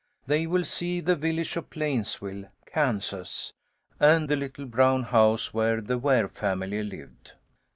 [0.25, 3.53] They will see the village of Plains ville, Kansas,
[3.99, 7.33] and the little brown house where the Ware family lived.